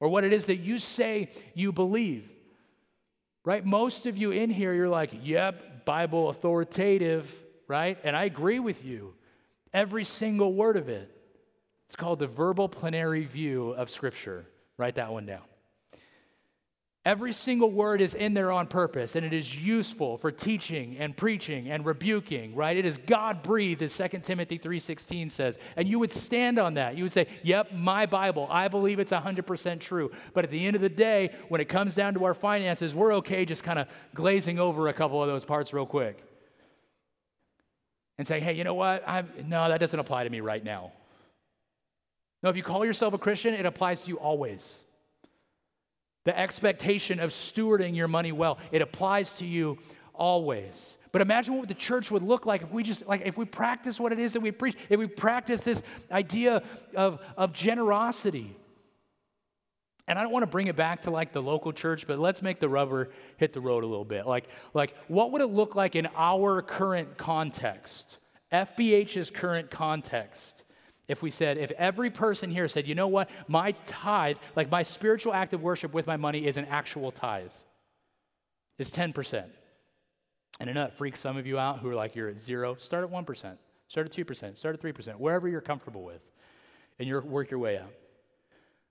[0.00, 2.28] or what it is that you say you believe.
[3.44, 3.64] Right?
[3.64, 7.34] Most of you in here, you're like, yep, Bible authoritative,
[7.66, 7.96] right?
[8.04, 9.14] And I agree with you,
[9.72, 11.10] every single word of it.
[11.86, 14.44] It's called the verbal plenary view of Scripture.
[14.76, 15.40] Write that one down.
[17.08, 21.16] Every single word is in there on purpose, and it is useful for teaching and
[21.16, 22.76] preaching and rebuking, right?
[22.76, 25.58] It is God breathed, as 2 Timothy 3.16 says.
[25.74, 26.98] And you would stand on that.
[26.98, 30.10] You would say, yep, my Bible, I believe it's 100% true.
[30.34, 33.14] But at the end of the day, when it comes down to our finances, we're
[33.14, 36.22] okay just kind of glazing over a couple of those parts real quick.
[38.18, 39.02] And saying, hey, you know what?
[39.06, 40.92] I'm, no, that doesn't apply to me right now.
[42.42, 44.80] No, if you call yourself a Christian, it applies to you always.
[46.28, 49.78] The expectation of stewarding your money well, it applies to you
[50.12, 50.98] always.
[51.10, 53.98] But imagine what the church would look like if we just like if we practice
[53.98, 56.62] what it is that we preach, if we practice this idea
[56.94, 58.54] of, of generosity.
[60.06, 62.42] And I don't want to bring it back to like the local church, but let's
[62.42, 64.26] make the rubber hit the road a little bit.
[64.26, 68.18] Like, like what would it look like in our current context?
[68.52, 70.62] FBH's current context
[71.08, 74.82] if we said, if every person here said, you know what, my tithe, like my
[74.82, 77.52] spiritual act of worship with my money is an actual tithe,
[78.76, 79.44] is 10%.
[80.60, 82.74] And I know that freaks some of you out who are like, you're at zero.
[82.74, 83.56] Start at 1%,
[83.88, 86.20] start at 2%, start at 3%, wherever you're comfortable with,
[86.98, 87.90] and you work your way up.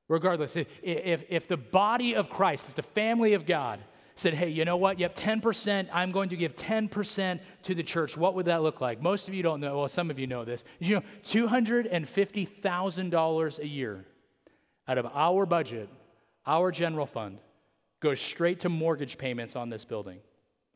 [0.08, 3.80] Regardless, if, if, if the body of Christ, if the family of God,
[4.18, 5.00] said, hey, you know what?
[5.00, 8.18] Yep, 10%, I'm going to give 10% to the church.
[8.18, 9.02] What would that look like?
[9.02, 9.80] Most of you don't know.
[9.80, 10.66] Well, some of you know this.
[10.80, 14.06] You know $250,000 a year
[14.88, 15.90] out of our budget,
[16.46, 17.38] our general fund,
[18.00, 20.20] goes straight to mortgage payments on this building?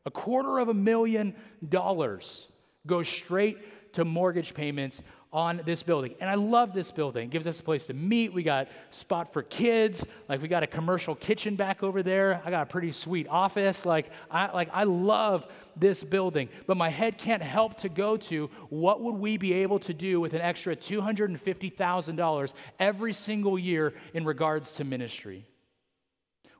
[0.04, 1.34] A quarter of a million
[1.68, 2.48] dollars
[2.86, 5.02] goes straight to mortgage payments
[5.32, 6.14] on this building.
[6.20, 7.28] And I love this building.
[7.28, 8.34] It gives us a place to meet.
[8.34, 10.06] We got spot for kids.
[10.28, 12.42] Like we got a commercial kitchen back over there.
[12.44, 13.86] I got a pretty sweet office.
[13.86, 16.50] Like I like I love this building.
[16.66, 20.20] But my head can't help to go to what would we be able to do
[20.20, 25.46] with an extra $250,000 every single year in regards to ministry?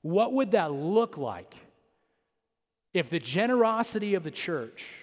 [0.01, 1.55] What would that look like
[2.95, 5.02] if the generosity of the church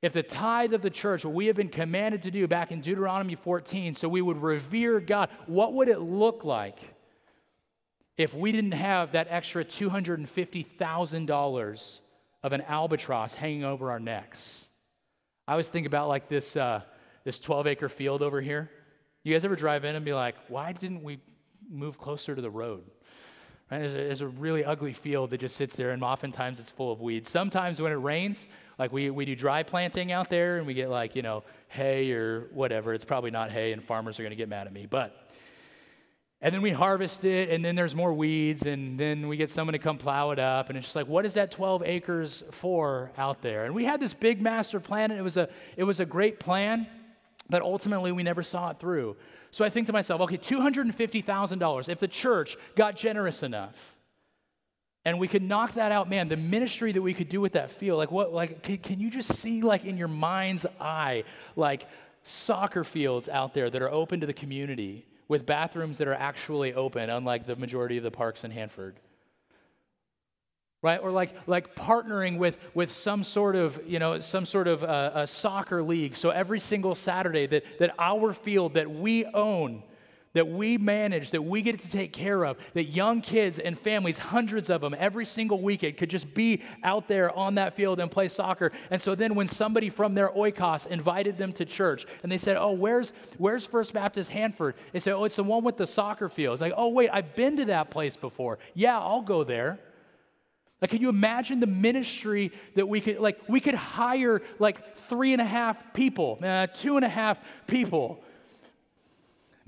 [0.00, 2.80] if the tithe of the church, what we have been commanded to do back in
[2.80, 6.78] Deuteronomy 14, so we would revere God, what would it look like
[8.16, 12.00] if we didn't have that extra $250,000
[12.44, 14.66] of an albatross hanging over our necks?
[15.48, 16.82] I always think about like this, uh,
[17.24, 18.70] this 12 acre field over here.
[19.24, 21.18] You guys ever drive in and be like, why didn't we
[21.68, 22.84] move closer to the road?
[23.70, 23.78] Right?
[23.80, 26.90] There's, a, there's a really ugly field that just sits there, and oftentimes it's full
[26.90, 27.30] of weeds.
[27.30, 28.46] Sometimes when it rains,
[28.78, 32.12] like we, we do dry planting out there and we get like, you know, hay
[32.12, 32.94] or whatever.
[32.94, 34.86] It's probably not hay and farmers are going to get mad at me.
[34.86, 35.28] But,
[36.40, 39.72] and then we harvest it and then there's more weeds and then we get someone
[39.72, 40.68] to come plow it up.
[40.68, 43.64] And it's just like, what is that 12 acres for out there?
[43.64, 46.38] And we had this big master plan and it was a, it was a great
[46.38, 46.86] plan.
[47.48, 49.16] But ultimately we never saw it through.
[49.50, 53.96] So I think to myself, okay, $250,000, if the church got generous enough,
[55.04, 57.70] and we could knock that out man the ministry that we could do with that
[57.70, 61.24] field like what like can, can, you just see like in your mind's eye
[61.56, 61.86] like
[62.22, 66.74] soccer fields out there that are open to the community with bathrooms that are actually
[66.74, 68.96] open unlike the majority of the parks in hanford
[70.82, 74.84] right or like like partnering with with some sort of you know some sort of
[74.84, 79.82] uh, a soccer league so every single saturday that that our field that we own
[80.34, 84.18] that we manage, that we get to take care of, that young kids and families,
[84.18, 88.10] hundreds of them every single weekend, could just be out there on that field and
[88.10, 88.70] play soccer.
[88.90, 92.56] And so then when somebody from their oikos invited them to church and they said,
[92.56, 94.74] Oh, where's, where's First Baptist Hanford?
[94.92, 96.52] They said, Oh, it's the one with the soccer field.
[96.54, 98.58] It's like, Oh, wait, I've been to that place before.
[98.74, 99.80] Yeah, I'll go there.
[100.80, 105.32] Like, can you imagine the ministry that we could, like, we could hire like three
[105.32, 108.22] and a half people, uh, two and a half people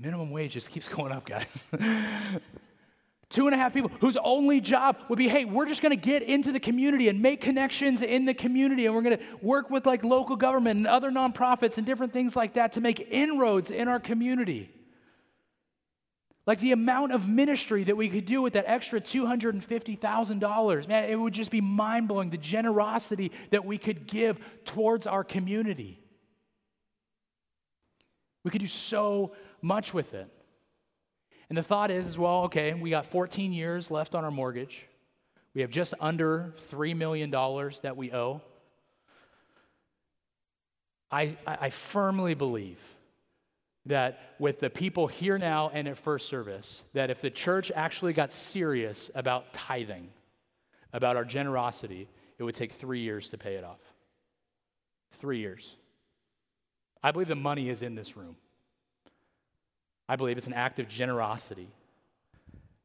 [0.01, 1.65] Minimum wage just keeps going up, guys.
[3.29, 6.23] Two and a half people whose only job would be hey, we're just gonna get
[6.23, 10.03] into the community and make connections in the community, and we're gonna work with like
[10.03, 13.99] local government and other nonprofits and different things like that to make inroads in our
[13.99, 14.71] community.
[16.47, 21.19] Like the amount of ministry that we could do with that extra $250,000, man, it
[21.19, 25.99] would just be mind blowing the generosity that we could give towards our community.
[28.43, 30.27] We could do so much with it.
[31.49, 34.87] And the thought is, well, okay, we got 14 years left on our mortgage.
[35.53, 38.41] We have just under $3 million that we owe.
[41.11, 42.79] I, I firmly believe
[43.85, 48.13] that with the people here now and at first service, that if the church actually
[48.13, 50.09] got serious about tithing,
[50.93, 52.07] about our generosity,
[52.37, 53.79] it would take three years to pay it off.
[55.13, 55.75] Three years.
[57.03, 58.35] I believe the money is in this room.
[60.07, 61.69] I believe it's an act of generosity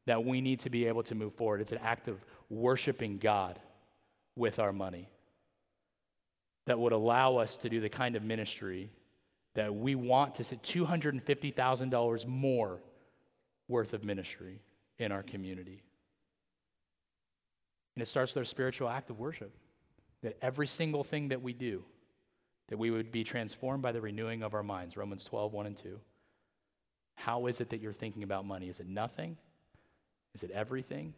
[0.05, 1.61] that we need to be able to move forward.
[1.61, 3.59] It's an act of worshiping God
[4.35, 5.09] with our money
[6.65, 8.89] that would allow us to do the kind of ministry
[9.55, 12.81] that we want to see $250,000 more
[13.67, 14.61] worth of ministry
[14.99, 15.83] in our community.
[17.95, 19.55] And it starts with our spiritual act of worship.
[20.21, 21.83] That every single thing that we do,
[22.69, 24.97] that we would be transformed by the renewing of our minds.
[24.97, 25.99] Romans 12, 1 and 2.
[27.15, 28.69] How is it that you're thinking about money?
[28.69, 29.37] Is it nothing?
[30.35, 31.13] Is it everything?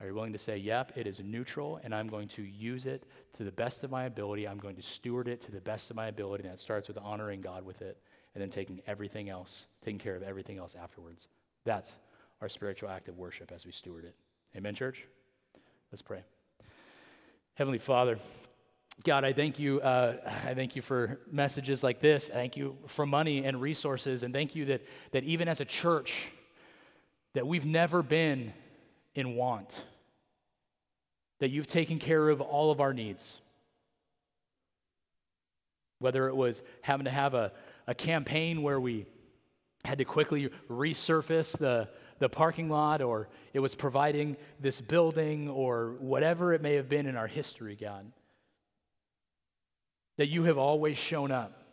[0.00, 3.04] Are you willing to say, yep, it is neutral, and I'm going to use it
[3.36, 4.46] to the best of my ability.
[4.46, 6.44] I'm going to steward it to the best of my ability.
[6.44, 7.98] And that starts with honoring God with it,
[8.34, 11.28] and then taking everything else, taking care of everything else afterwards.
[11.64, 11.94] That's
[12.40, 14.16] our spiritual act of worship as we steward it.
[14.56, 15.06] Amen, church?
[15.92, 16.24] Let's pray.
[17.54, 18.18] Heavenly Father,
[19.04, 19.80] God, I thank you.
[19.80, 22.28] Uh, I thank you for messages like this.
[22.28, 24.82] thank you for money and resources, and thank you that
[25.12, 26.26] that even as a church,
[27.34, 28.52] that we've never been
[29.14, 29.84] in want.
[31.40, 33.40] That you've taken care of all of our needs.
[35.98, 37.52] Whether it was having to have a,
[37.86, 39.06] a campaign where we
[39.84, 41.88] had to quickly resurface the,
[42.18, 47.06] the parking lot, or it was providing this building, or whatever it may have been
[47.06, 48.10] in our history, God
[50.16, 51.63] that you have always shown up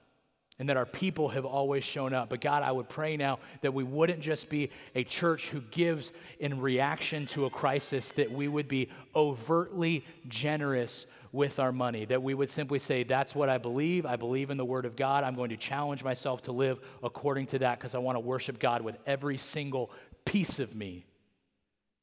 [0.62, 2.30] and that our people have always shown up.
[2.30, 6.14] But God, I would pray now that we wouldn't just be a church who gives
[6.40, 12.22] in reaction to a crisis, that we would be overtly generous with our money, that
[12.22, 14.06] we would simply say, That's what I believe.
[14.06, 15.24] I believe in the Word of God.
[15.24, 18.60] I'm going to challenge myself to live according to that because I want to worship
[18.60, 19.90] God with every single
[20.26, 21.08] piece of me,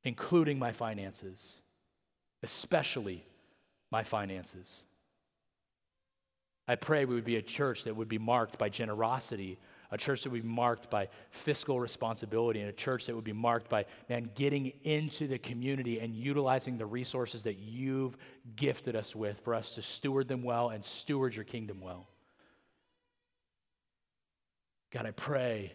[0.03, 1.61] including my finances,
[2.43, 3.25] especially
[3.93, 4.83] my finances.
[6.69, 9.59] I pray we would be a church that would be marked by generosity,
[9.91, 13.33] a church that would be marked by fiscal responsibility, and a church that would be
[13.33, 18.19] marked by, man, getting into the community and utilizing the resources that you've
[18.55, 22.07] gifted us with for us to steward them well and steward your kingdom well.
[24.91, 25.73] God, I pray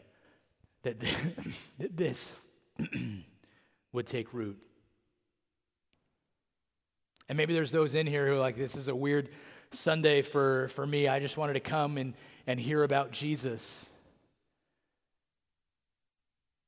[0.84, 0.98] that
[1.80, 2.32] this
[3.91, 4.60] would take root.
[7.30, 9.30] And maybe there's those in here who are like, this is a weird
[9.74, 11.07] Sunday for, for me.
[11.07, 12.13] I just wanted to come and,
[12.47, 13.89] and hear about Jesus.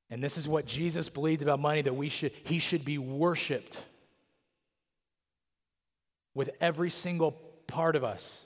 [0.09, 3.81] And this is what Jesus believed about money that we should, he should be worshiped
[6.33, 7.31] with every single
[7.67, 8.43] part of us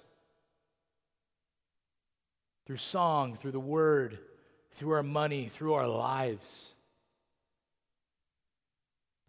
[2.66, 4.20] through song, through the word,
[4.72, 6.74] through our money, through our lives.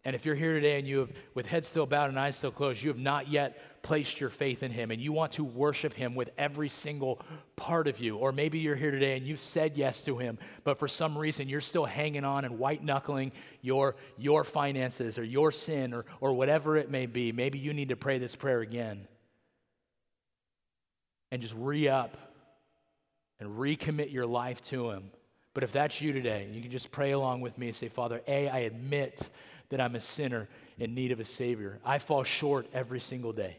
[0.03, 2.51] And if you're here today and you have, with head still bowed and eyes still
[2.51, 5.93] closed, you have not yet placed your faith in Him and you want to worship
[5.93, 7.21] Him with every single
[7.55, 10.79] part of you, or maybe you're here today and you've said yes to Him, but
[10.79, 13.31] for some reason you're still hanging on and white knuckling
[13.61, 17.89] your, your finances or your sin or, or whatever it may be, maybe you need
[17.89, 19.07] to pray this prayer again
[21.31, 22.17] and just re up
[23.39, 25.11] and recommit your life to Him.
[25.53, 28.21] But if that's you today, you can just pray along with me and say, Father,
[28.27, 29.29] A, I admit
[29.71, 30.47] that I'm a sinner
[30.77, 31.79] in need of a Savior.
[31.83, 33.57] I fall short every single day.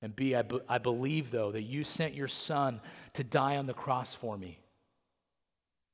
[0.00, 2.80] And B, I, be- I believe, though, that you sent your Son
[3.14, 4.58] to die on the cross for me.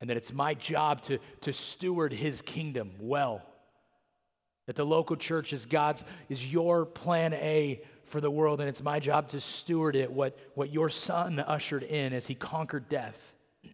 [0.01, 3.43] And that it's my job to, to steward his kingdom well.
[4.67, 8.83] That the local church is God's, is your plan A for the world, and it's
[8.83, 13.35] my job to steward it, what, what your son ushered in as he conquered death.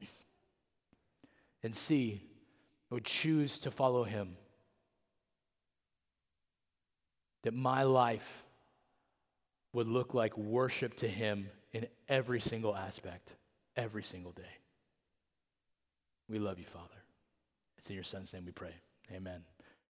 [1.62, 2.20] And C,
[2.90, 4.36] would choose to follow him.
[7.42, 8.44] That my life
[9.72, 13.32] would look like worship to him in every single aspect,
[13.76, 14.42] every single day.
[16.28, 17.02] We love you, Father.
[17.78, 18.74] It's in your son's name we pray.
[19.12, 19.42] Amen.